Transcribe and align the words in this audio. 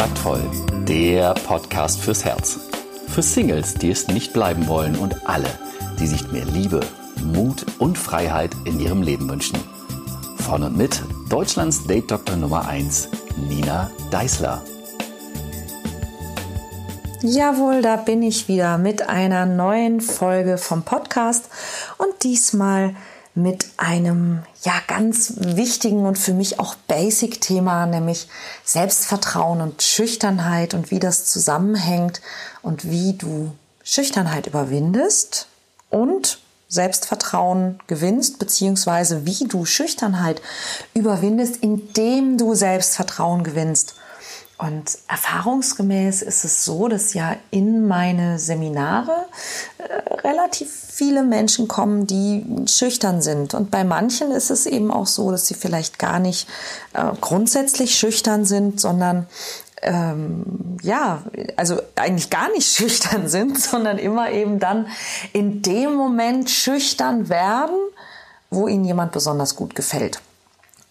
Taktvoll, 0.00 0.40
der 0.88 1.34
Podcast 1.34 2.00
fürs 2.00 2.24
Herz. 2.24 2.58
Für 3.08 3.20
Singles, 3.20 3.74
die 3.74 3.90
es 3.90 4.08
nicht 4.08 4.32
bleiben 4.32 4.66
wollen 4.66 4.96
und 4.96 5.28
alle, 5.28 5.50
die 5.98 6.06
sich 6.06 6.32
mehr 6.32 6.46
Liebe, 6.46 6.80
Mut 7.22 7.66
und 7.78 7.98
Freiheit 7.98 8.52
in 8.64 8.80
ihrem 8.80 9.02
Leben 9.02 9.28
wünschen. 9.28 9.58
Von 10.38 10.62
und 10.62 10.74
mit 10.74 11.02
Deutschlands 11.28 11.86
Date-Doktor 11.86 12.36
Nummer 12.36 12.66
1, 12.66 13.10
Nina 13.46 13.90
Deißler. 14.10 14.62
Jawohl, 17.20 17.82
da 17.82 17.96
bin 17.96 18.22
ich 18.22 18.48
wieder 18.48 18.78
mit 18.78 19.06
einer 19.06 19.44
neuen 19.44 20.00
Folge 20.00 20.56
vom 20.56 20.82
Podcast 20.82 21.50
und 21.98 22.22
diesmal 22.22 22.94
mit 23.34 23.70
einem 23.76 24.42
ja 24.62 24.74
ganz 24.86 25.34
wichtigen 25.36 26.06
und 26.06 26.18
für 26.18 26.34
mich 26.34 26.58
auch 26.58 26.74
Basic 26.74 27.40
Thema, 27.40 27.86
nämlich 27.86 28.28
Selbstvertrauen 28.64 29.60
und 29.60 29.82
Schüchternheit 29.82 30.74
und 30.74 30.90
wie 30.90 30.98
das 30.98 31.26
zusammenhängt 31.26 32.20
und 32.62 32.90
wie 32.90 33.14
du 33.14 33.52
Schüchternheit 33.82 34.46
überwindest 34.46 35.46
und 35.90 36.40
Selbstvertrauen 36.68 37.80
gewinnst, 37.88 38.38
beziehungsweise 38.38 39.26
wie 39.26 39.46
du 39.48 39.64
Schüchternheit 39.64 40.40
überwindest, 40.94 41.56
indem 41.56 42.38
du 42.38 42.54
Selbstvertrauen 42.54 43.42
gewinnst. 43.42 43.96
Und 44.60 44.98
erfahrungsgemäß 45.08 46.20
ist 46.20 46.44
es 46.44 46.66
so, 46.66 46.88
dass 46.88 47.14
ja 47.14 47.34
in 47.50 47.88
meine 47.88 48.38
Seminare 48.38 49.24
äh, 49.78 50.28
relativ 50.28 50.70
viele 50.70 51.22
Menschen 51.22 51.66
kommen, 51.66 52.06
die 52.06 52.44
schüchtern 52.66 53.22
sind. 53.22 53.54
Und 53.54 53.70
bei 53.70 53.84
manchen 53.84 54.30
ist 54.32 54.50
es 54.50 54.66
eben 54.66 54.90
auch 54.90 55.06
so, 55.06 55.30
dass 55.30 55.46
sie 55.46 55.54
vielleicht 55.54 55.98
gar 55.98 56.18
nicht 56.18 56.46
äh, 56.92 57.04
grundsätzlich 57.22 57.94
schüchtern 57.96 58.44
sind, 58.44 58.82
sondern 58.82 59.26
ähm, 59.80 60.76
ja, 60.82 61.22
also 61.56 61.80
eigentlich 61.96 62.28
gar 62.28 62.52
nicht 62.52 62.68
schüchtern 62.76 63.28
sind, 63.28 63.58
sondern 63.58 63.96
immer 63.96 64.30
eben 64.30 64.58
dann 64.58 64.88
in 65.32 65.62
dem 65.62 65.94
Moment 65.94 66.50
schüchtern 66.50 67.30
werden, 67.30 67.76
wo 68.50 68.68
ihnen 68.68 68.84
jemand 68.84 69.12
besonders 69.12 69.56
gut 69.56 69.74
gefällt. 69.74 70.20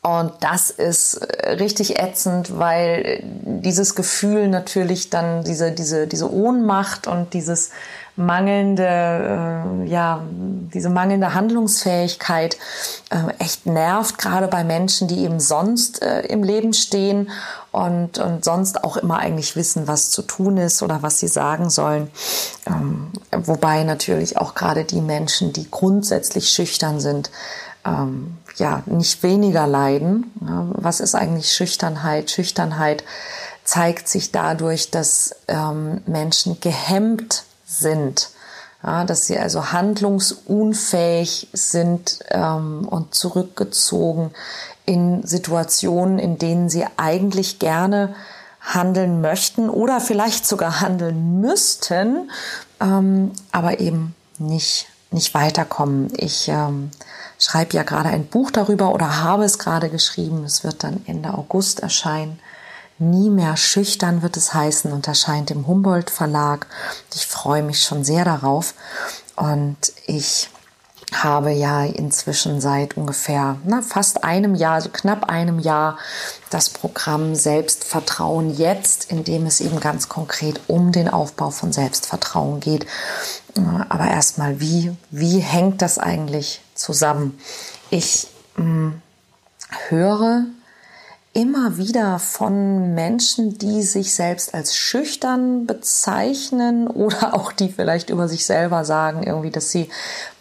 Und 0.02 0.32
das 0.40 0.70
ist 0.70 1.16
äh, 1.16 1.52
richtig 1.54 2.00
ätzend, 2.00 2.58
weil 2.58 3.22
dieses 3.24 3.96
Gefühl 3.96 4.48
natürlich 4.48 5.10
dann 5.10 5.44
diese, 5.44 5.72
diese, 5.74 6.08
diese 6.08 6.32
Ohnmacht 6.32 7.06
und 7.06 7.34
dieses 7.34 7.72
mangelnde, 8.20 8.84
äh, 8.86 9.90
ja, 9.90 10.22
diese 10.74 10.90
mangelnde 10.90 11.34
Handlungsfähigkeit 11.34 12.58
äh, 13.10 13.34
echt 13.40 13.66
nervt, 13.66 14.18
gerade 14.18 14.48
bei 14.48 14.64
Menschen, 14.64 15.08
die 15.08 15.24
eben 15.24 15.40
sonst 15.40 16.02
äh, 16.02 16.22
im 16.22 16.44
Leben 16.44 16.74
stehen 16.74 17.30
und, 17.72 18.20
und 18.20 18.46
sonst 18.46 18.84
auch 18.84 18.98
immer 18.98 19.20
eigentlich 19.20 19.56
wissen, 19.56 19.88
was 19.88 20.12
zu 20.12 20.22
tun 20.22 20.58
ist 20.58 20.82
oder 20.82 21.02
was 21.02 21.20
sie 21.20 21.28
sagen 21.28 21.70
sollen. 21.70 22.10
Ähm, 22.68 23.12
wobei 23.32 23.84
natürlich 23.84 24.38
auch 24.38 24.54
gerade 24.54 24.84
die 24.84 25.02
Menschen, 25.02 25.54
die 25.54 25.70
grundsätzlich 25.70 26.50
schüchtern 26.50 27.00
sind, 27.00 27.32
ähm, 27.86 28.38
ja, 28.60 28.84
nicht 28.86 29.24
weniger 29.24 29.68
leiden. 29.68 30.32
Was 30.40 31.00
ist 31.00 31.16
eigentlich 31.16 31.52
Schüchternheit? 31.52 32.30
Schüchternheit 32.30 33.04
zeigt 33.64 34.08
sich 34.08 34.32
dadurch, 34.32 34.92
dass 34.92 35.36
ähm, 35.48 36.02
Menschen 36.06 36.60
gehemmt 36.60 37.44
sind, 37.66 38.30
ja, 38.84 39.04
dass 39.06 39.28
sie 39.28 39.38
also 39.38 39.72
handlungsunfähig 39.72 41.50
sind 41.54 42.20
ähm, 42.30 42.88
und 42.88 43.14
zurückgezogen 43.14 44.32
in 44.86 45.26
Situationen, 45.26 46.18
in 46.18 46.38
denen 46.38 46.70
sie 46.70 46.86
eigentlich 46.98 47.60
gerne 47.60 48.16
handeln 48.62 49.22
möchten 49.22 49.70
oder 49.70 50.02
vielleicht 50.02 50.48
sogar 50.48 50.82
handeln 50.82 51.40
müssten, 51.40 52.32
ähm, 52.82 53.32
aber 53.52 53.80
eben 53.80 54.16
nicht, 54.38 54.88
nicht 55.12 55.34
weiterkommen. 55.34 56.12
Ich 56.16 56.48
ähm, 56.50 56.92
schreibe 57.40 57.76
ja 57.76 57.84
gerade 57.84 58.10
ein 58.10 58.28
Buch 58.28 58.52
darüber 58.52 58.94
oder 58.94 59.24
habe 59.24 59.46
es 59.46 59.58
gerade 59.58 59.90
geschrieben. 59.90 60.44
Es 60.44 60.64
wird 60.64 60.84
dann 60.84 61.02
Ende 61.08 61.34
August 61.34 61.80
erscheinen. 61.80 62.40
Nie 63.00 63.30
mehr 63.30 63.56
schüchtern 63.56 64.22
wird 64.22 64.36
es 64.36 64.54
heißen 64.54 64.92
und 64.92 65.08
erscheint 65.08 65.52
im 65.52 65.66
Humboldt 65.66 66.10
Verlag. 66.10 66.68
Ich 67.16 67.26
freue 67.26 67.64
mich 67.64 67.82
schon 67.82 68.04
sehr 68.04 68.26
darauf. 68.26 68.74
Und 69.38 69.78
ich 70.06 70.50
habe 71.14 71.52
ja 71.52 71.86
inzwischen 71.86 72.60
seit 72.60 72.98
ungefähr 72.98 73.56
na, 73.64 73.82
fast 73.82 74.24
einem 74.26 74.54
Jahr, 74.54 74.76
also 74.76 74.90
knapp 74.90 75.30
einem 75.30 75.60
Jahr, 75.60 75.98
das 76.50 76.70
Programm 76.70 77.36
Selbstvertrauen 77.36 78.56
jetzt, 78.56 79.10
in 79.10 79.24
dem 79.24 79.46
es 79.46 79.62
eben 79.62 79.80
ganz 79.80 80.10
konkret 80.10 80.60
um 80.68 80.92
den 80.92 81.08
Aufbau 81.08 81.52
von 81.52 81.72
Selbstvertrauen 81.72 82.60
geht. 82.60 82.86
Aber 83.88 84.08
erstmal, 84.08 84.60
wie, 84.60 84.96
wie 85.10 85.40
hängt 85.40 85.82
das 85.82 85.98
eigentlich 85.98 86.62
zusammen? 86.80 87.40
Ich 87.90 88.28
mh, 88.56 88.64
hm, 88.64 89.02
höre 89.90 90.46
immer 91.34 91.78
wieder 91.78 92.18
von 92.18 92.96
Menschen, 92.96 93.58
die 93.58 93.84
sich 93.84 94.16
selbst 94.16 94.54
als 94.54 94.76
schüchtern 94.76 95.68
bezeichnen 95.68 96.88
oder 96.88 97.34
auch 97.34 97.52
die 97.52 97.70
vielleicht 97.70 98.10
über 98.10 98.28
sich 98.28 98.46
selber 98.46 98.84
sagen, 98.84 99.24
irgendwie, 99.24 99.52
dass 99.52 99.72
sie 99.72 99.90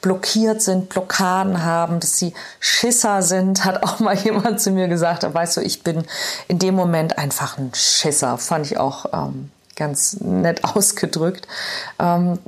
blockiert 0.00 0.62
sind, 0.62 0.88
Blockaden 0.88 1.62
haben, 1.62 2.00
dass 2.00 2.18
sie 2.18 2.32
Schisser 2.58 3.22
sind, 3.22 3.64
hat 3.64 3.82
auch 3.82 4.00
mal 4.00 4.16
jemand 4.24 4.60
zu 4.60 4.70
mir 4.70 4.88
gesagt, 4.88 5.22
weißt 5.22 5.58
du, 5.58 5.60
ich 5.60 5.82
bin 5.82 6.04
in 6.48 6.58
dem 6.58 6.74
Moment 6.74 7.18
einfach 7.18 7.58
ein 7.58 7.70
Schisser, 7.74 8.38
fand 8.38 8.66
ich 8.66 8.78
auch 8.78 9.06
ähm, 9.12 9.50
ganz 9.78 10.20
nett 10.20 10.64
ausgedrückt. 10.64 11.48
Ähm, 11.98 12.38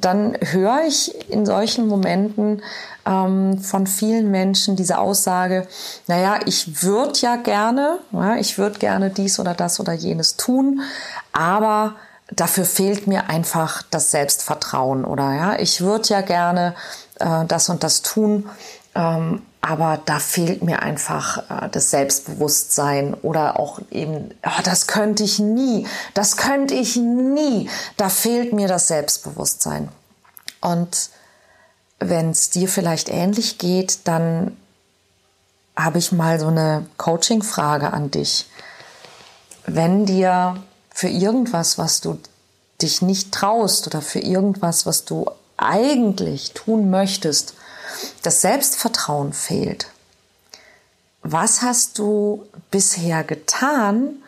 dann 0.00 0.36
höre 0.40 0.82
ich 0.86 1.30
in 1.30 1.46
solchen 1.46 1.86
Momenten 1.86 2.62
ähm, 3.06 3.58
von 3.58 3.86
vielen 3.86 4.30
Menschen 4.30 4.76
diese 4.76 4.98
Aussage, 4.98 5.66
naja, 6.06 6.40
ich 6.44 6.82
würde 6.82 7.18
ja 7.20 7.36
gerne, 7.36 8.00
ja, 8.12 8.36
ich 8.36 8.58
würde 8.58 8.78
gerne 8.78 9.10
dies 9.10 9.40
oder 9.40 9.54
das 9.54 9.80
oder 9.80 9.94
jenes 9.94 10.36
tun, 10.36 10.82
aber 11.32 11.96
dafür 12.30 12.64
fehlt 12.64 13.06
mir 13.06 13.28
einfach 13.28 13.82
das 13.90 14.10
Selbstvertrauen 14.10 15.04
oder 15.04 15.34
ja, 15.34 15.58
ich 15.58 15.80
würde 15.80 16.08
ja 16.08 16.20
gerne 16.20 16.74
äh, 17.18 17.44
das 17.46 17.68
und 17.68 17.82
das 17.82 18.02
tun, 18.02 18.48
ähm, 18.94 19.42
aber 19.62 20.00
da 20.04 20.18
fehlt 20.18 20.62
mir 20.62 20.82
einfach 20.82 21.50
äh, 21.50 21.68
das 21.70 21.90
Selbstbewusstsein 21.90 23.14
oder 23.14 23.58
auch 23.58 23.80
eben, 23.90 24.34
oh, 24.44 24.62
das 24.64 24.86
könnte 24.86 25.22
ich 25.22 25.38
nie, 25.38 25.86
das 26.14 26.36
könnte 26.36 26.74
ich 26.74 26.96
nie, 26.96 27.68
da 27.96 28.08
fehlt 28.08 28.52
mir 28.52 28.68
das 28.68 28.88
Selbstbewusstsein. 28.88 29.88
Und 30.60 31.10
wenn 31.98 32.30
es 32.30 32.50
dir 32.50 32.68
vielleicht 32.68 33.08
ähnlich 33.08 33.58
geht, 33.58 34.00
dann 34.08 34.56
habe 35.76 35.98
ich 35.98 36.12
mal 36.12 36.40
so 36.40 36.48
eine 36.48 36.86
Coaching-Frage 36.96 37.92
an 37.92 38.10
dich. 38.10 38.46
Wenn 39.66 40.06
dir 40.06 40.62
für 40.92 41.08
irgendwas, 41.08 41.78
was 41.78 42.00
du 42.00 42.18
dich 42.80 43.02
nicht 43.02 43.32
traust 43.32 43.86
oder 43.86 44.00
für 44.00 44.20
irgendwas, 44.20 44.86
was 44.86 45.04
du 45.04 45.30
eigentlich 45.56 46.52
tun 46.52 46.90
möchtest, 46.90 47.54
das 48.22 48.40
Selbstvertrauen 48.40 49.32
fehlt, 49.32 49.88
was 51.22 51.62
hast 51.62 51.98
du 51.98 52.46
bisher 52.70 53.24
getan, 53.24 54.22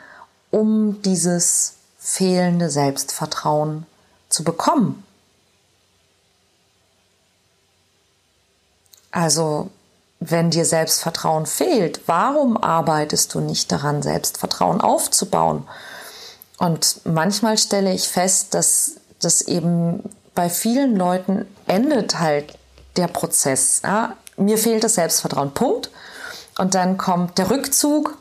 um 0.50 1.00
dieses 1.02 1.74
fehlende 1.98 2.68
Selbstvertrauen 2.68 3.86
zu 4.28 4.44
bekommen? 4.44 5.04
Also, 9.10 9.70
wenn 10.20 10.50
dir 10.50 10.64
Selbstvertrauen 10.64 11.46
fehlt, 11.46 12.02
warum 12.06 12.56
arbeitest 12.56 13.34
du 13.34 13.40
nicht 13.40 13.70
daran, 13.72 14.02
Selbstvertrauen 14.02 14.80
aufzubauen? 14.80 15.68
Und 16.58 17.00
manchmal 17.04 17.58
stelle 17.58 17.92
ich 17.92 18.08
fest, 18.08 18.54
dass 18.54 18.92
das 19.20 19.42
eben 19.42 20.02
bei 20.34 20.48
vielen 20.48 20.96
Leuten 20.96 21.46
endet 21.66 22.18
halt 22.18 22.56
der 22.96 23.08
Prozess. 23.08 23.80
Ja? 23.84 24.16
Mir 24.36 24.58
fehlt 24.58 24.84
das 24.84 24.94
Selbstvertrauen, 24.94 25.52
Punkt. 25.54 25.90
Und 26.58 26.74
dann 26.74 26.98
kommt 26.98 27.38
der 27.38 27.50
Rückzug 27.50 28.16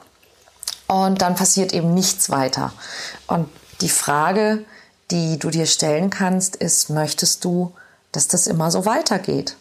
und 0.87 1.21
dann 1.21 1.35
passiert 1.35 1.73
eben 1.73 1.93
nichts 1.93 2.29
weiter. 2.29 2.73
Und 3.27 3.49
die 3.81 3.89
Frage, 3.89 4.65
die 5.09 5.37
du 5.37 5.49
dir 5.49 5.65
stellen 5.65 6.09
kannst, 6.09 6.55
ist, 6.55 6.89
möchtest 6.89 7.43
du, 7.43 7.73
dass 8.11 8.27
das 8.27 8.47
immer 8.47 8.71
so 8.71 8.85
weitergeht? 8.85 9.57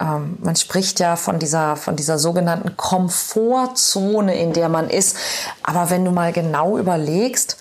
Ähm, 0.00 0.38
man 0.40 0.56
spricht 0.56 0.98
ja 0.98 1.16
von 1.16 1.38
dieser, 1.38 1.76
von 1.76 1.96
dieser 1.96 2.18
sogenannten 2.18 2.76
Komfortzone, 2.76 4.36
in 4.36 4.52
der 4.52 4.68
man 4.68 4.90
ist. 4.90 5.16
Aber 5.62 5.90
wenn 5.90 6.04
du 6.04 6.10
mal 6.10 6.32
genau 6.32 6.78
überlegst, 6.78 7.58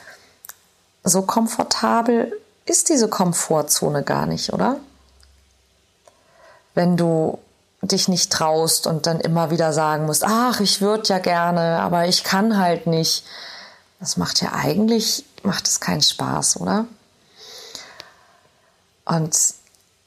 so 1.03 1.21
komfortabel 1.21 2.31
ist 2.65 2.89
diese 2.89 3.07
Komfortzone 3.09 4.03
gar 4.03 4.25
nicht, 4.25 4.53
oder? 4.53 4.77
Wenn 6.73 6.97
du 6.97 7.39
dich 7.81 8.07
nicht 8.07 8.31
traust 8.31 8.87
und 8.87 9.05
dann 9.07 9.19
immer 9.19 9.51
wieder 9.51 9.73
sagen 9.73 10.05
musst, 10.05 10.23
ach, 10.25 10.59
ich 10.59 10.81
würde 10.81 11.09
ja 11.09 11.19
gerne, 11.19 11.79
aber 11.79 12.07
ich 12.07 12.23
kann 12.23 12.57
halt 12.57 12.87
nicht. 12.87 13.25
Das 13.99 14.17
macht 14.17 14.41
ja 14.41 14.53
eigentlich, 14.53 15.25
macht 15.43 15.67
es 15.67 15.79
keinen 15.79 16.01
Spaß, 16.01 16.59
oder? 16.59 16.85
Und 19.05 19.37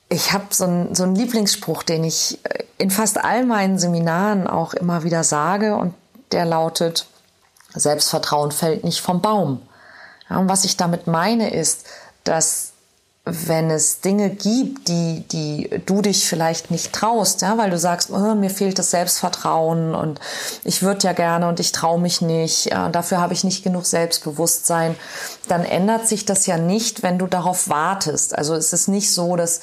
ich 0.08 0.32
habe 0.32 0.46
so, 0.50 0.64
ein, 0.64 0.94
so 0.94 1.02
einen 1.02 1.16
Lieblingsspruch, 1.16 1.82
den 1.82 2.04
ich 2.04 2.38
äh, 2.44 2.64
in 2.78 2.90
fast 2.90 3.22
all 3.22 3.44
meinen 3.44 3.78
Seminaren 3.78 4.46
auch 4.46 4.74
immer 4.74 5.02
wieder 5.02 5.24
sage 5.24 5.76
und 5.76 5.94
der 6.32 6.44
lautet, 6.44 7.06
Selbstvertrauen 7.74 8.52
fällt 8.52 8.84
nicht 8.84 9.00
vom 9.00 9.20
Baum. 9.20 9.60
Ja, 10.30 10.38
und 10.38 10.48
was 10.48 10.64
ich 10.64 10.76
damit 10.76 11.06
meine 11.06 11.52
ist, 11.52 11.86
dass 12.24 12.72
wenn 13.28 13.70
es 13.70 14.00
Dinge 14.00 14.30
gibt, 14.30 14.86
die, 14.86 15.24
die 15.32 15.82
du 15.84 16.00
dich 16.00 16.28
vielleicht 16.28 16.70
nicht 16.70 16.92
traust, 16.92 17.42
ja, 17.42 17.58
weil 17.58 17.70
du 17.70 17.78
sagst, 17.78 18.10
oh, 18.10 18.36
mir 18.36 18.50
fehlt 18.50 18.78
das 18.78 18.92
Selbstvertrauen 18.92 19.96
und 19.96 20.20
ich 20.62 20.82
würde 20.82 21.02
ja 21.02 21.12
gerne 21.12 21.48
und 21.48 21.58
ich 21.58 21.72
traue 21.72 22.00
mich 22.00 22.20
nicht, 22.20 22.66
ja, 22.66 22.88
dafür 22.88 23.20
habe 23.20 23.34
ich 23.34 23.42
nicht 23.42 23.64
genug 23.64 23.84
Selbstbewusstsein, 23.84 24.94
dann 25.48 25.64
ändert 25.64 26.06
sich 26.06 26.24
das 26.24 26.46
ja 26.46 26.56
nicht, 26.56 27.02
wenn 27.02 27.18
du 27.18 27.26
darauf 27.26 27.68
wartest. 27.68 28.38
Also 28.38 28.54
es 28.54 28.72
ist 28.72 28.86
nicht 28.86 29.12
so, 29.12 29.34
dass 29.34 29.60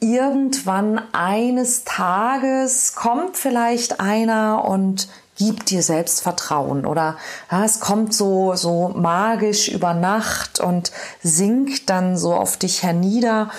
irgendwann 0.00 1.00
eines 1.12 1.84
Tages 1.84 2.94
kommt 2.94 3.38
vielleicht 3.38 4.00
einer 4.00 4.66
und 4.66 5.08
gibt 5.38 5.70
dir 5.70 5.82
Selbstvertrauen 5.82 6.84
oder 6.84 7.16
ja, 7.50 7.64
es 7.64 7.80
kommt 7.80 8.12
so, 8.12 8.54
so 8.54 8.88
magisch 8.88 9.68
über 9.68 9.94
Nacht 9.94 10.60
und 10.60 10.92
sinkt 11.22 11.88
dann 11.88 12.18
so 12.18 12.34
auf 12.34 12.56
dich 12.56 12.82
hernieder 12.82 13.50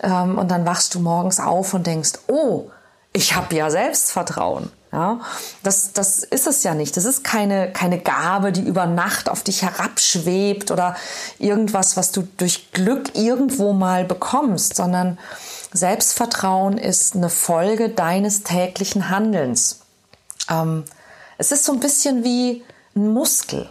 ähm, 0.00 0.36
und 0.36 0.50
dann 0.50 0.66
wachst 0.66 0.94
du 0.94 1.00
morgens 1.00 1.40
auf 1.40 1.72
und 1.74 1.86
denkst, 1.86 2.12
oh, 2.26 2.70
ich 3.12 3.34
habe 3.34 3.54
ja 3.54 3.70
Selbstvertrauen. 3.70 4.70
Ja, 4.90 5.20
das, 5.62 5.92
das 5.92 6.20
ist 6.20 6.46
es 6.46 6.62
ja 6.62 6.74
nicht. 6.74 6.96
Das 6.96 7.04
ist 7.04 7.22
keine, 7.22 7.70
keine 7.72 7.98
Gabe, 7.98 8.52
die 8.52 8.62
über 8.62 8.86
Nacht 8.86 9.28
auf 9.28 9.42
dich 9.42 9.60
herabschwebt 9.60 10.70
oder 10.70 10.96
irgendwas, 11.38 11.98
was 11.98 12.10
du 12.10 12.26
durch 12.38 12.72
Glück 12.72 13.14
irgendwo 13.14 13.74
mal 13.74 14.06
bekommst, 14.06 14.76
sondern 14.76 15.18
Selbstvertrauen 15.74 16.78
ist 16.78 17.14
eine 17.14 17.28
Folge 17.28 17.90
deines 17.90 18.44
täglichen 18.44 19.10
Handelns. 19.10 19.80
Ähm, 20.48 20.84
es 21.38 21.52
ist 21.52 21.64
so 21.64 21.72
ein 21.72 21.80
bisschen 21.80 22.24
wie 22.24 22.64
ein 22.94 23.12
Muskel. 23.12 23.68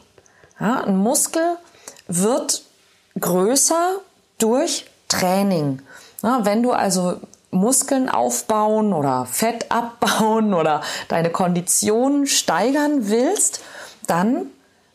Ja, 0.60 0.82
ein 0.84 0.98
Muskel 0.98 1.58
wird 2.08 2.64
größer 3.20 3.98
durch 4.40 4.86
Training. 5.10 5.82
Ja, 6.24 6.46
wenn 6.46 6.64
du 6.64 6.72
also 6.72 7.20
Muskeln 7.52 8.10
aufbauen 8.10 8.94
oder 8.94 9.26
Fett 9.26 9.72
abbauen 9.72 10.54
oder 10.54 10.82
deine 11.10 11.30
Kondition 11.30 12.26
steigern 12.26 13.10
willst, 13.10 13.62
dann 14.08 14.48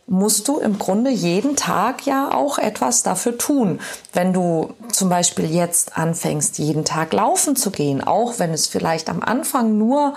musst 0.06 0.48
du 0.48 0.58
im 0.58 0.78
Grunde 0.78 1.10
jeden 1.10 1.56
Tag 1.56 2.06
ja 2.06 2.34
auch 2.34 2.58
etwas 2.58 3.02
dafür 3.02 3.38
tun. 3.38 3.80
Wenn 4.12 4.32
du 4.32 4.74
zum 4.90 5.08
Beispiel 5.08 5.50
jetzt 5.50 5.96
anfängst, 5.96 6.58
jeden 6.58 6.84
Tag 6.84 7.12
laufen 7.12 7.56
zu 7.56 7.70
gehen, 7.70 8.02
auch 8.02 8.38
wenn 8.38 8.52
es 8.52 8.66
vielleicht 8.66 9.08
am 9.08 9.22
Anfang 9.22 9.78
nur 9.78 10.14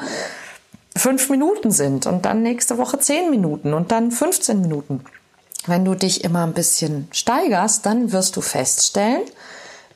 fünf 0.95 1.29
Minuten 1.29 1.71
sind 1.71 2.05
und 2.05 2.25
dann 2.25 2.41
nächste 2.41 2.77
Woche 2.77 2.99
zehn 2.99 3.29
Minuten 3.29 3.73
und 3.73 3.91
dann 3.91 4.11
15 4.11 4.61
Minuten. 4.61 5.01
Wenn 5.67 5.83
du 5.83 5.95
dich 5.95 6.23
immer 6.23 6.43
ein 6.43 6.53
bisschen 6.53 7.07
steigerst, 7.11 7.85
dann 7.85 8.11
wirst 8.11 8.35
du 8.35 8.41
feststellen, 8.41 9.23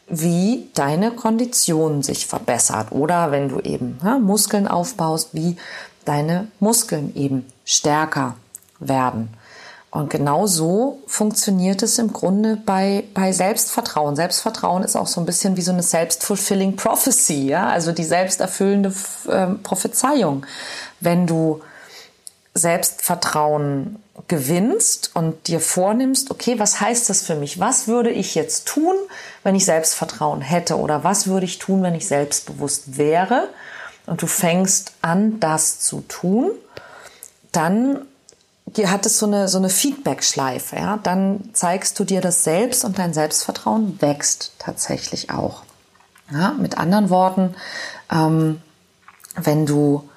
wie 0.08 0.68
deine 0.74 1.12
Kondition 1.12 2.02
sich 2.02 2.26
verbessert 2.26 2.92
oder 2.92 3.32
wenn 3.32 3.50
du 3.50 3.60
eben 3.60 4.00
ja, 4.04 4.18
Muskeln 4.18 4.68
aufbaust, 4.68 5.30
wie 5.34 5.58
deine 6.06 6.48
Muskeln 6.60 7.16
eben 7.16 7.46
stärker 7.66 8.36
werden. 8.80 9.30
Und 9.92 10.12
genau 10.12 10.46
so 10.46 11.00
funktioniert 11.08 11.82
es 11.82 11.98
im 11.98 12.14
Grunde 12.14 12.58
bei, 12.64 13.06
bei 13.16 13.32
Selbstvertrauen. 13.32 14.16
Selbstvertrauen 14.16 14.84
ist 14.84 14.96
auch 14.96 15.08
so 15.08 15.20
ein 15.20 15.26
bisschen 15.26 15.58
wie 15.58 15.64
so 15.64 15.72
eine 15.72 15.82
self-fulfilling 15.82 16.76
prophecy, 16.76 17.48
ja, 17.48 17.68
also 17.68 17.92
die 17.92 18.04
selbsterfüllende 18.04 18.94
äh, 19.28 19.48
Prophezeiung. 19.64 20.46
Wenn 21.00 21.26
du 21.26 21.62
Selbstvertrauen 22.54 23.98
gewinnst 24.28 25.12
und 25.16 25.48
dir 25.48 25.60
vornimmst, 25.60 26.30
okay, 26.30 26.60
was 26.60 26.82
heißt 26.82 27.10
das 27.10 27.22
für 27.24 27.36
mich? 27.36 27.60
Was 27.60 27.88
würde 27.88 28.12
ich 28.12 28.36
jetzt 28.36 28.68
tun, 28.68 28.96
wenn 29.44 29.56
ich 29.56 29.66
Selbstvertrauen 29.66 30.42
hätte? 30.42 30.78
Oder 30.78 31.04
was 31.04 31.28
würde 31.28 31.46
ich 31.46 31.58
tun, 31.58 31.82
wenn 31.82 31.96
ich 31.96 32.08
selbstbewusst 32.08 32.98
wäre? 32.98 33.50
Und 34.06 34.22
du 34.22 34.28
fängst 34.28 34.94
an, 35.02 35.40
das 35.40 35.80
zu 35.80 36.02
tun, 36.08 36.52
dann 37.52 38.06
hat 38.86 39.06
es 39.06 39.20
so 39.20 39.26
eine, 39.26 39.48
so 39.48 39.58
eine 39.58 39.70
Feedback-Schleife. 39.70 40.76
Ja? 40.76 41.00
Dann 41.02 41.50
zeigst 41.54 42.00
du 42.00 42.04
dir 42.04 42.22
das 42.22 42.44
selbst 42.44 42.86
und 42.86 42.98
dein 43.00 43.14
Selbstvertrauen 43.14 44.02
wächst 44.02 44.54
tatsächlich 44.60 45.30
auch. 45.30 45.64
Ja? 46.32 46.54
Mit 46.54 46.78
anderen 46.78 47.10
Worten, 47.10 47.56
ähm, 48.12 48.62
wenn 49.36 49.66
du 49.66 50.10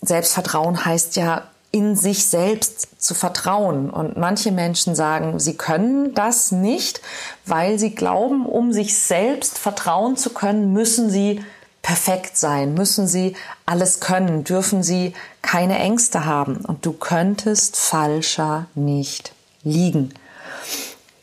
Selbstvertrauen 0.00 0.84
heißt 0.84 1.16
ja, 1.16 1.44
in 1.70 1.96
sich 1.96 2.26
selbst 2.26 3.02
zu 3.02 3.14
vertrauen. 3.14 3.88
Und 3.88 4.18
manche 4.18 4.52
Menschen 4.52 4.94
sagen, 4.94 5.40
sie 5.40 5.56
können 5.56 6.12
das 6.12 6.52
nicht, 6.52 7.00
weil 7.46 7.78
sie 7.78 7.94
glauben, 7.94 8.44
um 8.44 8.72
sich 8.72 8.98
selbst 8.98 9.58
vertrauen 9.58 10.16
zu 10.16 10.30
können, 10.30 10.72
müssen 10.72 11.08
sie 11.08 11.42
perfekt 11.82 12.36
sein, 12.36 12.74
müssen 12.74 13.08
sie 13.08 13.36
alles 13.66 14.00
können, 14.00 14.44
dürfen 14.44 14.82
sie 14.82 15.14
keine 15.42 15.78
Ängste 15.78 16.24
haben. 16.24 16.64
Und 16.64 16.86
du 16.86 16.92
könntest 16.92 17.76
falscher 17.76 18.66
nicht 18.74 19.32
liegen. 19.64 20.14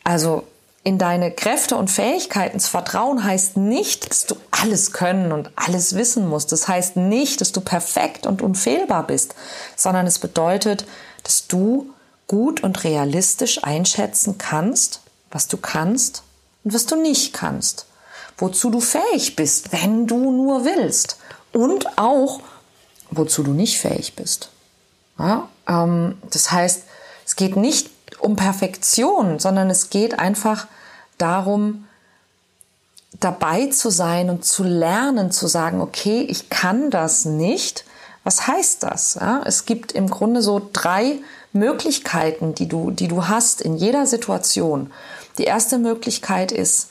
Also 0.04 0.44
in 0.84 0.98
deine 0.98 1.30
Kräfte 1.30 1.76
und 1.76 1.90
Fähigkeiten 1.90 2.60
zu 2.60 2.70
vertrauen 2.70 3.24
heißt 3.24 3.56
nicht, 3.56 4.10
dass 4.10 4.26
du 4.26 4.36
alles 4.50 4.92
können 4.92 5.32
und 5.32 5.50
alles 5.56 5.94
wissen 5.94 6.28
musst. 6.28 6.52
Das 6.52 6.68
heißt 6.68 6.96
nicht, 6.96 7.40
dass 7.40 7.52
du 7.52 7.60
perfekt 7.60 8.26
und 8.26 8.40
unfehlbar 8.40 9.06
bist, 9.06 9.34
sondern 9.76 10.06
es 10.06 10.18
bedeutet, 10.18 10.86
dass 11.22 11.46
du 11.48 11.90
gut 12.26 12.62
und 12.62 12.84
realistisch 12.84 13.62
einschätzen 13.64 14.38
kannst, 14.38 15.00
was 15.30 15.48
du 15.48 15.56
kannst 15.56 16.22
und 16.64 16.72
was 16.72 16.86
du 16.86 16.96
nicht 16.96 17.32
kannst 17.32 17.86
wozu 18.40 18.70
du 18.70 18.80
fähig 18.80 19.36
bist, 19.36 19.72
wenn 19.72 20.06
du 20.06 20.30
nur 20.30 20.64
willst. 20.64 21.18
Und 21.52 21.98
auch, 21.98 22.40
wozu 23.10 23.42
du 23.42 23.52
nicht 23.52 23.78
fähig 23.78 24.14
bist. 24.16 24.50
Ja, 25.18 25.48
ähm, 25.68 26.18
das 26.30 26.50
heißt, 26.50 26.84
es 27.26 27.36
geht 27.36 27.56
nicht 27.56 27.90
um 28.18 28.36
Perfektion, 28.36 29.38
sondern 29.38 29.70
es 29.70 29.90
geht 29.90 30.18
einfach 30.18 30.66
darum, 31.18 31.86
dabei 33.18 33.66
zu 33.66 33.90
sein 33.90 34.30
und 34.30 34.44
zu 34.44 34.62
lernen, 34.62 35.30
zu 35.30 35.46
sagen, 35.46 35.80
okay, 35.80 36.22
ich 36.28 36.48
kann 36.48 36.90
das 36.90 37.24
nicht. 37.24 37.84
Was 38.24 38.46
heißt 38.46 38.82
das? 38.82 39.16
Ja, 39.20 39.42
es 39.44 39.66
gibt 39.66 39.92
im 39.92 40.08
Grunde 40.08 40.42
so 40.42 40.68
drei 40.72 41.18
Möglichkeiten, 41.52 42.54
die 42.54 42.68
du, 42.68 42.90
die 42.90 43.08
du 43.08 43.28
hast 43.28 43.60
in 43.60 43.76
jeder 43.76 44.06
Situation. 44.06 44.92
Die 45.38 45.44
erste 45.44 45.78
Möglichkeit 45.78 46.52
ist, 46.52 46.89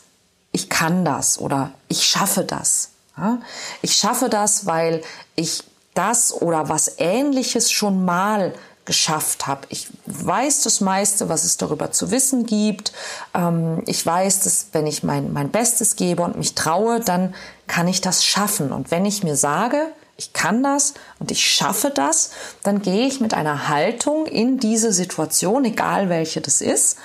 ich 0.51 0.69
kann 0.69 1.05
das 1.05 1.39
oder 1.39 1.71
ich 1.87 2.03
schaffe 2.03 2.43
das. 2.43 2.91
Ja? 3.17 3.39
Ich 3.81 3.95
schaffe 3.95 4.29
das, 4.29 4.65
weil 4.65 5.01
ich 5.35 5.63
das 5.93 6.33
oder 6.33 6.69
was 6.69 6.95
ähnliches 6.97 7.71
schon 7.71 8.05
mal 8.05 8.53
geschafft 8.85 9.45
habe. 9.45 9.67
Ich 9.69 9.87
weiß 10.07 10.63
das 10.63 10.81
meiste, 10.81 11.29
was 11.29 11.43
es 11.43 11.57
darüber 11.57 11.91
zu 11.91 12.09
wissen 12.09 12.47
gibt. 12.47 12.91
Ähm, 13.35 13.83
ich 13.85 14.03
weiß, 14.03 14.39
dass 14.41 14.67
wenn 14.71 14.87
ich 14.87 15.03
mein, 15.03 15.31
mein 15.31 15.51
Bestes 15.51 15.95
gebe 15.95 16.23
und 16.23 16.37
mich 16.37 16.55
traue, 16.55 16.99
dann 16.99 17.35
kann 17.67 17.87
ich 17.87 18.01
das 18.01 18.25
schaffen. 18.25 18.71
Und 18.71 18.89
wenn 18.89 19.05
ich 19.05 19.23
mir 19.23 19.35
sage, 19.35 19.91
ich 20.17 20.33
kann 20.33 20.63
das 20.63 20.95
und 21.19 21.29
ich 21.31 21.47
schaffe 21.47 21.91
das, 21.91 22.31
dann 22.63 22.81
gehe 22.81 23.07
ich 23.07 23.21
mit 23.21 23.33
einer 23.33 23.69
Haltung 23.69 24.25
in 24.25 24.59
diese 24.59 24.91
Situation, 24.91 25.65
egal 25.65 26.09
welche 26.09 26.41
das 26.41 26.59
ist, 26.59 26.97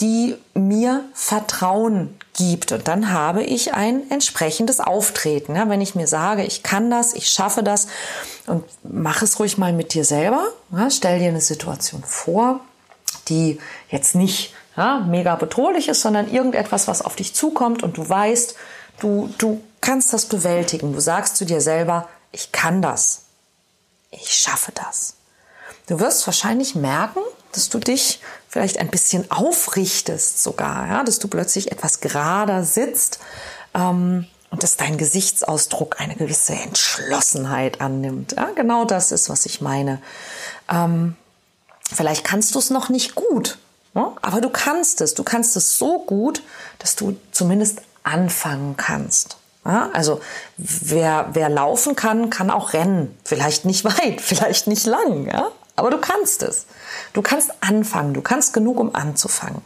die 0.00 0.36
mir 0.54 1.04
Vertrauen 1.12 2.16
gibt. 2.34 2.72
Und 2.72 2.88
dann 2.88 3.12
habe 3.12 3.42
ich 3.42 3.74
ein 3.74 4.10
entsprechendes 4.10 4.80
Auftreten. 4.80 5.56
Ja, 5.56 5.68
wenn 5.68 5.80
ich 5.80 5.94
mir 5.94 6.06
sage, 6.06 6.44
ich 6.44 6.62
kann 6.62 6.90
das, 6.90 7.12
ich 7.12 7.28
schaffe 7.28 7.62
das 7.62 7.88
und 8.46 8.64
mach 8.82 9.22
es 9.22 9.38
ruhig 9.38 9.58
mal 9.58 9.72
mit 9.72 9.94
dir 9.94 10.04
selber. 10.04 10.44
Ja, 10.72 10.90
stell 10.90 11.18
dir 11.18 11.28
eine 11.28 11.40
Situation 11.40 12.02
vor, 12.02 12.60
die 13.28 13.58
jetzt 13.90 14.14
nicht 14.14 14.54
ja, 14.76 15.00
mega 15.00 15.36
bedrohlich 15.36 15.88
ist, 15.88 16.00
sondern 16.00 16.30
irgendetwas, 16.30 16.88
was 16.88 17.02
auf 17.02 17.16
dich 17.16 17.34
zukommt 17.34 17.82
und 17.82 17.96
du 17.96 18.08
weißt, 18.08 18.54
du, 19.00 19.28
du 19.36 19.60
kannst 19.80 20.12
das 20.12 20.26
bewältigen. 20.26 20.92
Du 20.92 21.00
sagst 21.00 21.36
zu 21.36 21.44
dir 21.44 21.60
selber, 21.60 22.08
ich 22.32 22.52
kann 22.52 22.80
das. 22.80 23.24
Ich 24.10 24.30
schaffe 24.30 24.72
das. 24.72 25.16
Du 25.88 26.00
wirst 26.00 26.26
wahrscheinlich 26.26 26.74
merken, 26.74 27.20
dass 27.52 27.68
du 27.68 27.78
dich 27.78 28.20
vielleicht 28.48 28.78
ein 28.78 28.88
bisschen 28.88 29.30
aufrichtest 29.30 30.42
sogar, 30.42 30.86
ja, 30.86 31.04
dass 31.04 31.18
du 31.18 31.28
plötzlich 31.28 31.72
etwas 31.72 32.00
gerader 32.00 32.64
sitzt 32.64 33.20
ähm, 33.74 34.26
und 34.50 34.62
dass 34.62 34.76
dein 34.76 34.98
Gesichtsausdruck 34.98 36.00
eine 36.00 36.16
gewisse 36.16 36.54
Entschlossenheit 36.54 37.80
annimmt. 37.80 38.32
Ja, 38.32 38.50
genau 38.54 38.84
das 38.84 39.12
ist, 39.12 39.28
was 39.28 39.46
ich 39.46 39.60
meine. 39.60 40.00
Ähm, 40.68 41.16
Vielleicht 41.92 42.24
kannst 42.24 42.54
du 42.54 42.58
es 42.58 42.70
noch 42.70 42.88
nicht 42.88 43.14
gut, 43.14 43.58
ne? 43.94 44.12
aber 44.22 44.40
du 44.40 44.48
kannst 44.48 45.00
es. 45.00 45.14
Du 45.14 45.24
kannst 45.24 45.56
es 45.56 45.78
so 45.78 45.98
gut, 46.00 46.42
dass 46.78 46.96
du 46.96 47.16
zumindest 47.32 47.82
anfangen 48.02 48.76
kannst. 48.76 49.36
Ja, 49.64 49.90
also 49.92 50.20
wer, 50.56 51.28
wer 51.32 51.48
laufen 51.50 51.96
kann, 51.96 52.30
kann 52.30 52.50
auch 52.50 52.72
rennen. 52.72 53.16
Vielleicht 53.24 53.64
nicht 53.64 53.84
weit, 53.84 54.20
vielleicht 54.20 54.68
nicht 54.68 54.86
lang, 54.86 55.26
ja? 55.26 55.50
Aber 55.80 55.90
du 55.90 55.98
kannst 55.98 56.42
es. 56.42 56.66
Du 57.12 57.22
kannst 57.22 57.50
anfangen, 57.60 58.14
du 58.14 58.22
kannst 58.22 58.52
genug, 58.52 58.78
um 58.78 58.94
anzufangen. 58.94 59.62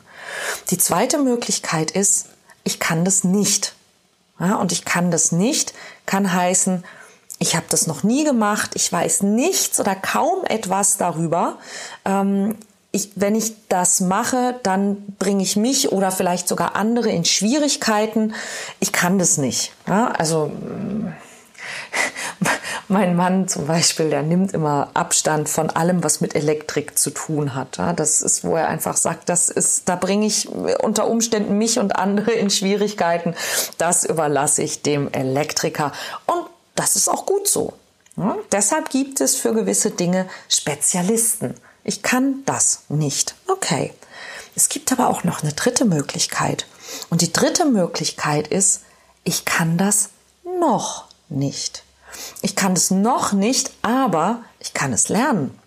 Die 0.70 0.78
zweite 0.78 1.18
Möglichkeit 1.18 1.90
ist, 1.90 2.26
ich 2.62 2.80
kann 2.80 3.04
das 3.04 3.24
nicht. 3.24 3.74
Ja, 4.40 4.56
und 4.56 4.72
ich 4.72 4.84
kann 4.84 5.10
das 5.10 5.30
nicht, 5.30 5.74
kann 6.06 6.32
heißen, 6.32 6.84
ich 7.38 7.54
habe 7.56 7.66
das 7.68 7.86
noch 7.86 8.02
nie 8.02 8.24
gemacht, 8.24 8.70
ich 8.74 8.90
weiß 8.90 9.22
nichts 9.22 9.78
oder 9.78 9.94
kaum 9.94 10.44
etwas 10.44 10.96
darüber. 10.96 11.58
Ähm, 12.04 12.56
ich, 12.90 13.10
wenn 13.16 13.34
ich 13.34 13.54
das 13.68 14.00
mache, 14.00 14.58
dann 14.62 15.04
bringe 15.18 15.42
ich 15.42 15.56
mich 15.56 15.90
oder 15.90 16.12
vielleicht 16.12 16.46
sogar 16.46 16.76
andere 16.76 17.10
in 17.10 17.24
Schwierigkeiten. 17.24 18.34
Ich 18.78 18.92
kann 18.92 19.18
das 19.18 19.36
nicht. 19.36 19.72
Ja, 19.88 20.12
also 20.12 20.52
mein 22.94 23.16
Mann 23.16 23.48
zum 23.48 23.66
Beispiel, 23.66 24.08
der 24.08 24.22
nimmt 24.22 24.52
immer 24.52 24.88
Abstand 24.94 25.48
von 25.48 25.68
allem, 25.68 26.04
was 26.04 26.20
mit 26.20 26.36
Elektrik 26.36 26.96
zu 26.96 27.10
tun 27.10 27.56
hat. 27.56 27.80
Das 27.96 28.22
ist, 28.22 28.44
wo 28.44 28.54
er 28.54 28.68
einfach 28.68 28.96
sagt, 28.96 29.28
das 29.28 29.48
ist, 29.48 29.88
da 29.88 29.96
bringe 29.96 30.26
ich 30.26 30.48
unter 30.48 31.08
Umständen 31.08 31.58
mich 31.58 31.80
und 31.80 31.96
andere 31.96 32.30
in 32.30 32.50
Schwierigkeiten. 32.50 33.34
Das 33.78 34.04
überlasse 34.04 34.62
ich 34.62 34.82
dem 34.82 35.12
Elektriker. 35.12 35.90
Und 36.26 36.46
das 36.76 36.94
ist 36.94 37.08
auch 37.08 37.26
gut 37.26 37.48
so. 37.48 37.72
Ja, 38.16 38.36
deshalb 38.52 38.90
gibt 38.90 39.20
es 39.20 39.34
für 39.34 39.52
gewisse 39.52 39.90
Dinge 39.90 40.28
Spezialisten. 40.48 41.54
Ich 41.82 42.02
kann 42.02 42.44
das 42.46 42.84
nicht. 42.88 43.34
Okay. 43.48 43.92
Es 44.54 44.68
gibt 44.68 44.92
aber 44.92 45.08
auch 45.08 45.24
noch 45.24 45.42
eine 45.42 45.52
dritte 45.52 45.84
Möglichkeit. 45.84 46.66
Und 47.10 47.22
die 47.22 47.32
dritte 47.32 47.64
Möglichkeit 47.64 48.46
ist, 48.46 48.82
ich 49.24 49.44
kann 49.44 49.78
das 49.78 50.10
noch 50.60 51.06
nicht. 51.28 51.82
Ich 52.42 52.56
kann 52.56 52.72
es 52.72 52.90
noch 52.90 53.32
nicht, 53.32 53.72
aber 53.82 54.42
ich 54.60 54.74
kann 54.74 54.92
es 54.92 55.08
lernen. 55.08 55.58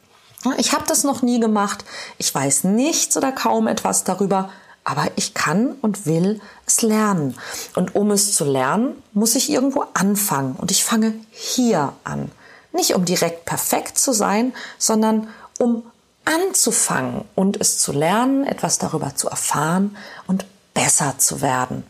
Ich 0.58 0.72
habe 0.74 0.86
das 0.88 1.04
noch 1.04 1.22
nie 1.22 1.39
gemacht. 1.39 1.84
Ich 2.18 2.34
weiß 2.34 2.63
nichts 2.66 3.18
oder 3.18 3.32
kaum 3.32 3.68
etwas 3.68 4.04
darüber, 4.04 4.50
aber 4.84 5.08
ich 5.16 5.34
kann 5.34 5.74
und 5.82 6.06
will 6.06 6.39
es 6.66 6.82
lernen. 6.82 7.36
Und 7.75 7.96
um 7.96 8.12
es 8.12 8.34
zu 8.34 8.46
lernen, 8.46 9.01
muss 9.13 9.36
ich 9.36 9.50
irgendwo 9.50 9.84
anfangen. 9.94 10.56
Und 10.56 10.72
ich 10.72 10.84
fange 10.84 11.13
hier 11.32 11.94
an. 12.04 12.32
Nicht 12.72 12.96
um 12.96 13.04
direkt 13.04 13.46
perfekt 13.46 13.98
zu 13.98 14.13
sein, 14.13 14.54
sondern 14.77 15.27
um 15.60 15.84
anzufangen 16.24 17.25
und 17.36 17.60
es 17.60 17.80
zu 17.80 17.92
lernen, 17.92 18.46
etwas 18.46 18.77
darüber 18.77 19.16
zu 19.16 19.30
erfahren 19.30 19.98
und 20.27 20.46
besser 20.74 21.18
zu 21.18 21.42
werden. 21.42 21.84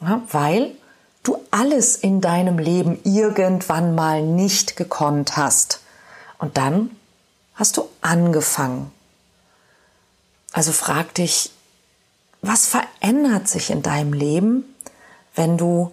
Ja, 0.00 0.22
weil 0.30 0.72
du 1.24 1.38
alles 1.50 1.96
in 1.96 2.20
deinem 2.20 2.58
Leben 2.58 3.00
irgendwann 3.02 3.94
mal 3.94 4.22
nicht 4.22 4.76
gekonnt 4.76 5.36
hast. 5.36 5.80
Und 6.38 6.56
dann 6.56 6.90
hast 7.54 7.76
du 7.76 7.88
angefangen. 8.00 8.92
Also 10.52 10.70
frag 10.70 11.14
dich, 11.14 11.50
was 12.42 12.66
verändert 12.66 13.48
sich 13.48 13.70
in 13.70 13.82
deinem 13.82 14.12
Leben, 14.12 14.64
wenn 15.34 15.58
du 15.58 15.90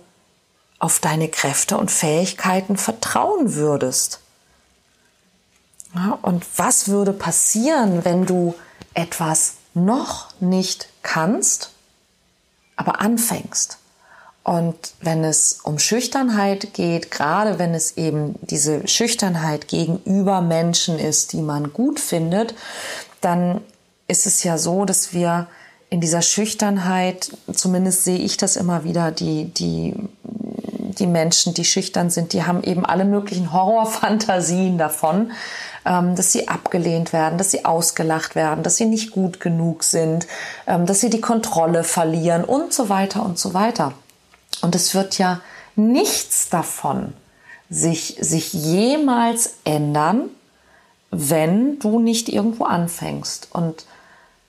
auf 0.78 1.00
deine 1.00 1.30
Kräfte 1.30 1.78
und 1.78 1.90
Fähigkeiten 1.90 2.78
vertrauen 2.78 3.56
würdest? 3.56 4.20
Ja, 5.96 6.18
und 6.22 6.46
was 6.58 6.88
würde 6.88 7.14
passieren, 7.14 8.04
wenn 8.06 8.26
du 8.26 8.54
etwas 8.94 9.56
noch 9.74 10.34
nicht 10.40 10.90
kannst, 11.02 11.72
aber 12.76 13.00
anfängst? 13.00 13.78
Und 14.44 14.76
wenn 15.02 15.24
es 15.24 15.60
um 15.64 15.78
Schüchternheit 15.78 16.74
geht, 16.74 17.12
gerade 17.12 17.60
wenn 17.60 17.76
es 17.76 17.98
eben 17.98 18.36
diese 18.42 18.88
Schüchternheit 18.88 19.68
gegenüber 19.68 20.42
Menschen 20.42 20.98
ist, 20.98 21.34
die 21.34 21.42
man 21.42 21.74
gut 21.74 22.00
findet, 22.00 22.56
dann 23.22 23.62
ist 24.08 24.26
es 24.26 24.44
ja 24.44 24.58
so, 24.58 24.86
dass 24.86 25.14
wir 25.14 25.48
in 25.92 26.02
dieser 26.02 26.22
Schüchternheit, 26.22 27.32
zumindest 27.54 28.04
sehe 28.06 28.18
ich 28.18 28.38
das 28.38 28.56
immer 28.56 28.84
wieder, 28.84 29.12
die, 29.12 29.46
die, 29.46 29.94
die 30.24 31.08
Menschen, 31.08 31.54
die 31.54 31.66
schüchtern 31.66 32.10
sind, 32.10 32.34
die 32.34 32.44
haben 32.44 32.64
eben 32.64 32.86
alle 32.86 33.06
möglichen 33.06 33.54
Horrorfantasien 33.54 34.78
davon, 34.78 35.34
ähm, 35.86 36.16
dass 36.16 36.32
sie 36.32 36.48
abgelehnt 36.48 37.14
werden, 37.14 37.38
dass 37.38 37.52
sie 37.52 37.66
ausgelacht 37.66 38.36
werden, 38.36 38.64
dass 38.64 38.78
sie 38.78 38.86
nicht 38.86 39.12
gut 39.12 39.40
genug 39.40 39.84
sind, 39.84 40.28
ähm, 40.66 40.86
dass 40.86 41.02
sie 41.02 41.10
die 41.10 41.22
Kontrolle 41.22 41.84
verlieren 41.84 42.44
und 42.44 42.74
so 42.74 42.90
weiter 42.90 43.24
und 43.24 43.38
so 43.38 43.54
weiter. 43.54 43.94
Und 44.62 44.76
es 44.76 44.94
wird 44.94 45.18
ja 45.18 45.42
nichts 45.76 46.50
davon 46.50 47.14
sich, 47.70 48.18
sich 48.20 48.54
jemals 48.54 49.56
ändern, 49.64 50.30
wenn 51.10 51.80
du 51.80 52.00
nicht 52.00 52.30
irgendwo 52.30 52.66
anfängst. 52.66 53.48
Und 53.52 53.86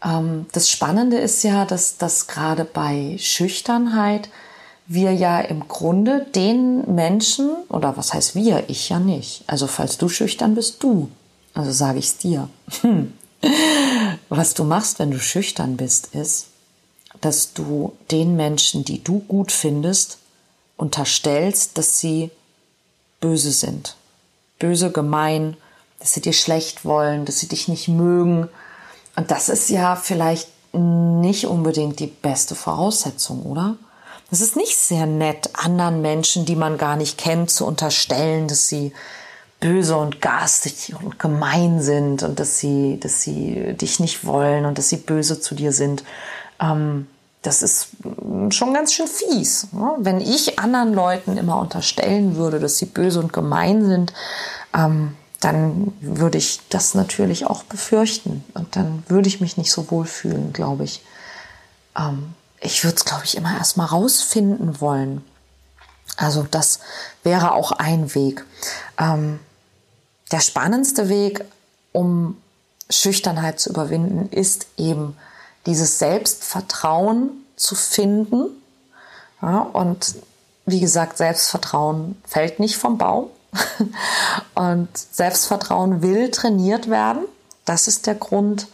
ähm, 0.04 0.46
das 0.52 0.68
Spannende 0.68 1.18
ist 1.18 1.42
ja, 1.44 1.64
dass, 1.64 1.96
dass 1.96 2.26
gerade 2.26 2.64
bei 2.64 3.16
Schüchternheit 3.18 4.28
wir 4.86 5.12
ja 5.12 5.40
im 5.40 5.68
Grunde 5.68 6.26
den 6.34 6.94
Menschen, 6.94 7.50
oder 7.68 7.96
was 7.96 8.12
heißt 8.12 8.34
wir, 8.34 8.64
ich 8.68 8.88
ja 8.88 8.98
nicht. 8.98 9.44
Also 9.46 9.66
falls 9.66 9.96
du 9.96 10.08
schüchtern 10.08 10.54
bist, 10.54 10.82
du. 10.82 11.08
Also 11.54 11.70
sage 11.70 11.98
ich 11.98 12.06
es 12.06 12.18
dir. 12.18 12.48
Was 14.28 14.54
du 14.54 14.64
machst, 14.64 14.98
wenn 14.98 15.10
du 15.10 15.18
schüchtern 15.18 15.76
bist, 15.76 16.14
ist, 16.14 16.46
dass 17.20 17.52
du 17.52 17.92
den 18.10 18.36
Menschen, 18.36 18.84
die 18.84 19.02
du 19.02 19.20
gut 19.20 19.52
findest, 19.52 20.18
unterstellst, 20.76 21.78
dass 21.78 21.98
sie 21.98 22.30
böse 23.20 23.52
sind. 23.52 23.96
Böse, 24.58 24.90
gemein, 24.90 25.56
dass 25.98 26.14
sie 26.14 26.20
dir 26.20 26.32
schlecht 26.32 26.84
wollen, 26.84 27.24
dass 27.24 27.38
sie 27.38 27.48
dich 27.48 27.68
nicht 27.68 27.88
mögen. 27.88 28.48
Und 29.14 29.30
das 29.30 29.48
ist 29.48 29.70
ja 29.70 29.96
vielleicht 29.96 30.48
nicht 30.72 31.46
unbedingt 31.46 32.00
die 32.00 32.06
beste 32.06 32.54
Voraussetzung, 32.54 33.42
oder? 33.42 33.76
Es 34.30 34.40
ist 34.40 34.56
nicht 34.56 34.78
sehr 34.78 35.04
nett, 35.04 35.50
anderen 35.52 36.00
Menschen, 36.00 36.46
die 36.46 36.56
man 36.56 36.78
gar 36.78 36.96
nicht 36.96 37.18
kennt, 37.18 37.50
zu 37.50 37.66
unterstellen, 37.66 38.48
dass 38.48 38.66
sie 38.66 38.92
böse 39.60 39.96
und 39.96 40.20
garstig 40.20 40.94
und 41.00 41.18
gemein 41.18 41.80
sind 41.82 42.22
und 42.22 42.40
dass 42.40 42.58
sie, 42.58 42.98
dass 42.98 43.20
sie 43.20 43.74
dich 43.74 44.00
nicht 44.00 44.24
wollen 44.24 44.64
und 44.64 44.78
dass 44.78 44.88
sie 44.88 44.96
böse 44.96 45.40
zu 45.40 45.54
dir 45.54 45.72
sind. 45.72 46.02
Ähm, 46.62 47.08
das 47.42 47.62
ist 47.62 47.88
schon 48.50 48.72
ganz 48.72 48.92
schön 48.92 49.08
fies. 49.08 49.66
Ne? 49.72 49.94
Wenn 49.98 50.20
ich 50.20 50.60
anderen 50.60 50.94
Leuten 50.94 51.36
immer 51.36 51.58
unterstellen 51.58 52.36
würde, 52.36 52.60
dass 52.60 52.78
sie 52.78 52.86
böse 52.86 53.18
und 53.18 53.32
gemein 53.32 53.84
sind, 53.84 54.12
ähm, 54.72 55.16
dann 55.40 55.92
würde 56.00 56.38
ich 56.38 56.60
das 56.68 56.94
natürlich 56.94 57.46
auch 57.46 57.64
befürchten. 57.64 58.44
Und 58.54 58.76
dann 58.76 59.02
würde 59.08 59.26
ich 59.26 59.40
mich 59.40 59.56
nicht 59.56 59.72
so 59.72 59.90
wohl 59.90 60.06
fühlen, 60.06 60.52
glaube 60.52 60.84
ich. 60.84 61.04
Ähm, 61.98 62.34
ich 62.60 62.84
würde 62.84 62.96
es, 62.96 63.04
glaube 63.04 63.24
ich, 63.24 63.36
immer 63.36 63.56
erst 63.58 63.76
mal 63.76 63.86
rausfinden 63.86 64.80
wollen. 64.80 65.24
Also 66.16 66.46
das 66.48 66.78
wäre 67.24 67.52
auch 67.52 67.72
ein 67.72 68.14
Weg. 68.14 68.44
Ähm, 68.98 69.40
der 70.30 70.40
spannendste 70.40 71.08
Weg, 71.08 71.44
um 71.90 72.36
Schüchternheit 72.88 73.58
zu 73.58 73.70
überwinden, 73.70 74.28
ist 74.30 74.68
eben 74.76 75.16
dieses 75.66 75.98
Selbstvertrauen 75.98 77.30
zu 77.56 77.74
finden. 77.74 78.50
Ja, 79.40 79.60
und 79.60 80.16
wie 80.66 80.80
gesagt, 80.80 81.18
Selbstvertrauen 81.18 82.20
fällt 82.26 82.60
nicht 82.60 82.76
vom 82.76 82.98
Baum. 82.98 83.28
und 84.54 84.88
Selbstvertrauen 84.96 86.02
will 86.02 86.30
trainiert 86.30 86.88
werden. 86.88 87.24
Das 87.64 87.86
ist 87.86 88.06
der 88.06 88.14
Grund, 88.14 88.68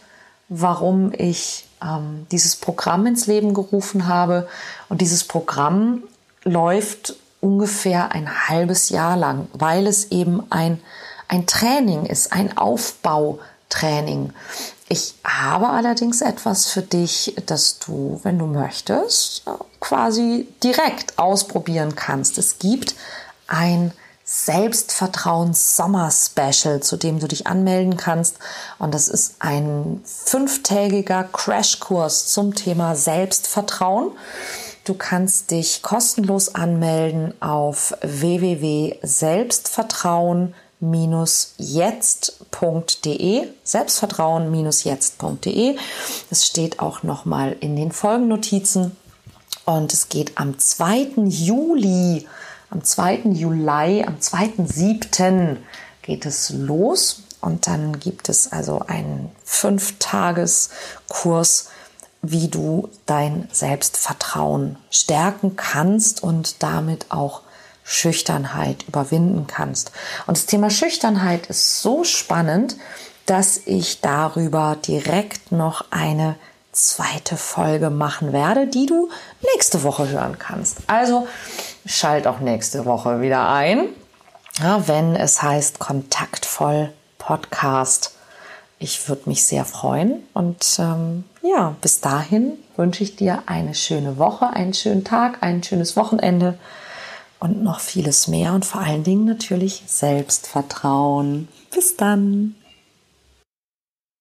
warum 0.47 1.11
ich 1.13 1.67
ähm, 1.83 2.25
dieses 2.31 2.55
Programm 2.55 3.05
ins 3.05 3.27
Leben 3.27 3.53
gerufen 3.53 4.07
habe. 4.07 4.47
Und 4.87 5.01
dieses 5.01 5.25
Programm 5.25 6.03
läuft 6.43 7.15
ungefähr 7.41 8.11
ein 8.11 8.47
halbes 8.47 8.89
Jahr 8.89 9.17
lang, 9.17 9.47
weil 9.53 9.85
es 9.85 10.11
eben 10.11 10.43
ein 10.49 10.79
ein 11.29 11.45
Training 11.45 12.05
ist, 12.05 12.33
ein 12.33 12.57
Aufbautraining. 12.57 14.33
Ich 14.91 15.13
habe 15.23 15.69
allerdings 15.69 16.21
etwas 16.21 16.65
für 16.65 16.81
dich, 16.81 17.35
das 17.45 17.77
du, 17.77 18.19
wenn 18.23 18.39
du 18.39 18.47
möchtest, 18.47 19.43
quasi 19.79 20.47
direkt 20.63 21.19
ausprobieren 21.19 21.95
kannst. 21.95 22.39
Es 22.39 22.57
gibt 22.57 22.95
ein 23.45 23.91
Selbstvertrauens 24.23 25.75
Sommer 25.75 26.09
Special, 26.09 26.81
zu 26.81 26.97
dem 26.97 27.19
du 27.19 27.27
dich 27.27 27.45
anmelden 27.45 27.97
kannst. 27.97 28.37
Und 28.79 28.95
das 28.95 29.07
ist 29.07 29.35
ein 29.37 30.01
fünftägiger 30.03 31.23
Crashkurs 31.23 32.25
zum 32.25 32.55
Thema 32.55 32.95
Selbstvertrauen. 32.95 34.13
Du 34.85 34.95
kannst 34.95 35.51
dich 35.51 35.83
kostenlos 35.83 36.55
anmelden 36.55 37.39
auf 37.41 37.93
www.selbstvertrauen.com 38.01 40.55
selbstvertrauen-jetzt.de, 40.79 43.47
selbstvertrauen-jetzt.de. 43.63 45.77
Das 46.29 46.45
steht 46.45 46.79
auch 46.79 47.01
nochmal 47.03 47.57
in 47.59 47.75
den 47.75 47.91
Folgennotizen. 47.91 48.95
Und 49.65 49.91
es 49.93 50.07
geht 50.09 50.37
am 50.37 50.57
2. 50.57 51.11
Juli, 51.25 52.25
am 52.69 52.81
2. 52.83 53.21
Juli, 53.25 54.03
am 54.03 54.17
2.7. 54.19 55.57
geht 56.01 56.25
es 56.25 56.51
los. 56.51 57.23
Und 57.41 57.67
dann 57.67 57.99
gibt 57.99 58.29
es 58.29 58.51
also 58.51 58.79
einen 58.79 59.31
Fünf-Tages-Kurs, 59.43 61.69
wie 62.21 62.49
du 62.49 62.89
dein 63.05 63.47
Selbstvertrauen 63.51 64.75
stärken 64.91 65.55
kannst 65.55 66.21
und 66.21 66.61
damit 66.63 67.05
auch 67.09 67.43
Schüchternheit 67.89 68.85
überwinden 68.87 69.47
kannst. 69.47 69.91
Und 70.27 70.37
das 70.37 70.45
Thema 70.45 70.69
Schüchternheit 70.69 71.47
ist 71.47 71.81
so 71.81 72.03
spannend, 72.03 72.77
dass 73.25 73.61
ich 73.65 73.99
darüber 73.99 74.77
direkt 74.85 75.51
noch 75.51 75.85
eine 75.89 76.35
zweite 76.71 77.35
Folge 77.35 77.89
machen 77.89 78.31
werde, 78.31 78.67
die 78.67 78.85
du 78.85 79.09
nächste 79.55 79.81
Woche 79.81 80.07
hören 80.07 80.37
kannst. 80.37 80.77
Also 80.85 81.27
schalt 81.83 82.27
auch 82.27 82.39
nächste 82.39 82.85
Woche 82.85 83.21
wieder 83.21 83.49
ein, 83.49 83.87
ja, 84.61 84.87
wenn 84.87 85.15
es 85.15 85.41
heißt 85.41 85.79
Kontaktvoll 85.79 86.93
Podcast. 87.17 88.13
Ich 88.77 89.09
würde 89.09 89.27
mich 89.27 89.43
sehr 89.43 89.65
freuen 89.65 90.23
und 90.33 90.77
ähm, 90.77 91.23
ja, 91.41 91.75
bis 91.81 92.01
dahin 92.01 92.53
wünsche 92.77 93.03
ich 93.03 93.15
dir 93.15 93.43
eine 93.47 93.73
schöne 93.73 94.19
Woche, 94.19 94.47
einen 94.47 94.75
schönen 94.75 95.03
Tag, 95.03 95.39
ein 95.41 95.63
schönes 95.63 95.97
Wochenende 95.97 96.59
und 97.39 97.63
noch 97.63 97.79
vieles 97.79 98.27
mehr 98.27 98.53
und 98.53 98.65
vor 98.65 98.81
allen 98.81 99.03
Dingen 99.03 99.25
natürlich 99.25 99.83
Selbstvertrauen. 99.85 101.47
Bis 101.73 101.95
dann. 101.95 102.55